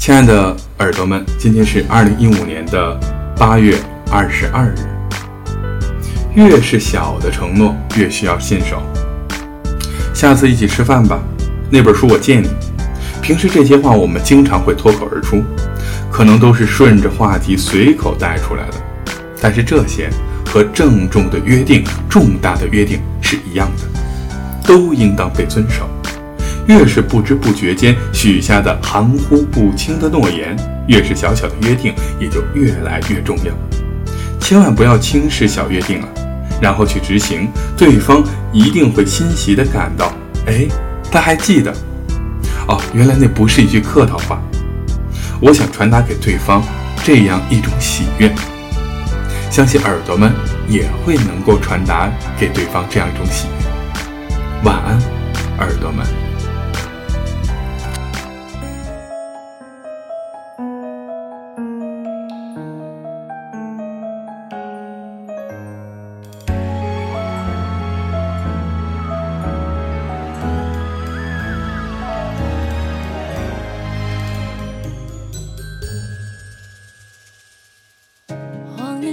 [0.00, 2.98] 亲爱的耳朵们，今天是二零一五年的
[3.36, 3.76] 八月
[4.10, 4.76] 二十二日。
[6.34, 8.82] 越是小的承诺，越需要信守。
[10.14, 11.20] 下次一起吃饭吧，
[11.68, 12.48] 那本书我借你。
[13.20, 15.44] 平时这些话我们经常会脱口而出，
[16.10, 18.76] 可能都是顺着话题随口带出来的，
[19.38, 20.08] 但是这些
[20.46, 25.86] 和郑重的约定、重大的约定是一样的，都应当被遵守。
[26.66, 30.56] 越是不知不觉间许下的含糊不清的诺言，
[30.86, 33.52] 越是小小的约定也就越来越重要。
[34.38, 36.08] 千万不要轻视小约定了，
[36.60, 40.12] 然后去执行，对方一定会欣喜地感到：
[40.46, 40.66] 哎，
[41.10, 41.72] 他还记得。
[42.68, 44.40] 哦，原来那不是一句客套话。
[45.40, 46.62] 我想传达给对方
[47.02, 48.32] 这样一种喜悦，
[49.50, 50.32] 相信耳朵们
[50.68, 53.66] 也会能够传达给对方这样一种喜悦。
[54.64, 54.98] 晚安，
[55.58, 56.29] 耳朵们。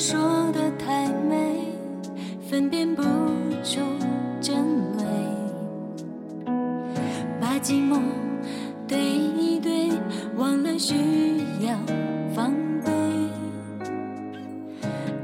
[0.00, 0.18] 说
[0.52, 1.36] 的太美，
[2.48, 3.02] 分辨不
[3.62, 3.80] 出
[4.40, 4.56] 真
[4.96, 5.04] 伪，
[7.38, 8.00] 把寂寞
[8.88, 9.90] 对一对，
[10.38, 10.94] 忘了需
[11.60, 11.74] 要
[12.34, 12.50] 防
[12.82, 12.90] 备，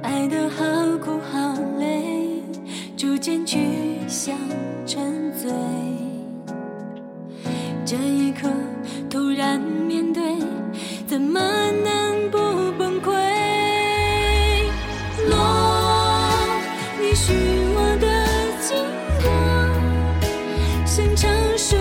[0.02, 0.62] 爱的好
[0.98, 2.42] 苦好累，
[2.98, 3.58] 逐渐趋
[4.06, 4.36] 向
[4.84, 5.50] 沉醉，
[7.86, 8.46] 这一刻
[9.08, 10.22] 突然面对，
[11.06, 11.40] 怎么
[11.82, 12.36] 能不
[12.78, 13.35] 崩溃？
[19.26, 21.75] 我成熟。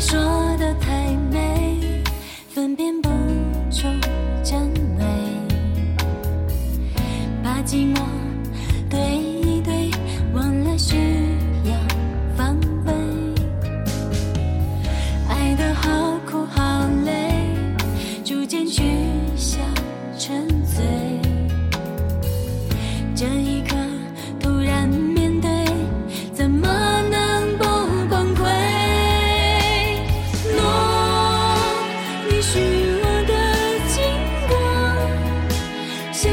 [0.00, 0.18] 说
[0.56, 2.02] 得太美
[2.48, 3.10] 分辨不
[3.70, 3.86] 出
[4.42, 5.04] 真伪。
[7.42, 8.00] 把寂寞
[8.88, 9.29] 对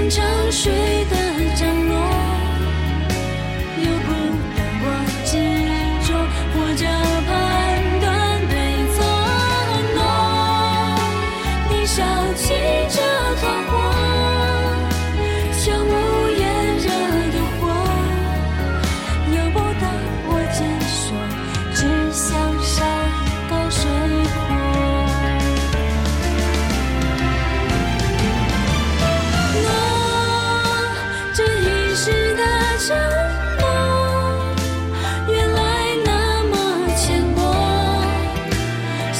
[0.09, 0.71] 江水
[1.11, 1.26] 的。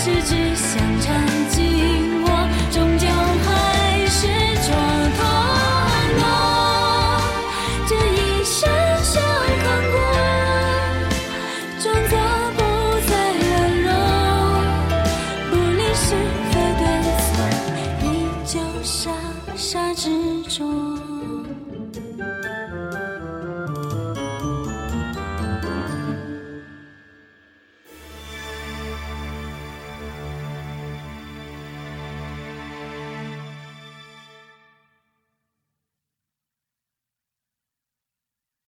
[0.07, 1.05] 是只想沉
[1.49, 1.59] 浸，
[2.23, 2.25] 我
[2.71, 3.05] 终究
[3.43, 3.47] 还
[4.07, 4.19] 是
[4.63, 4.67] 闯
[5.17, 5.19] 脱
[6.17, 6.23] 落，
[7.85, 8.55] 这一生
[9.03, 9.11] 相
[9.63, 9.95] 抗过，
[11.83, 12.15] 装作
[12.55, 12.59] 不
[13.05, 13.45] 再软
[13.83, 13.89] 弱，
[15.51, 16.05] 不理是
[16.51, 16.81] 非对
[17.27, 17.35] 错，
[18.01, 18.07] 依
[18.45, 18.95] 旧傻
[19.57, 20.07] 傻执
[20.43, 20.55] 着。